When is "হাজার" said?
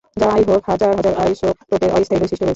0.67-0.91, 0.97-1.13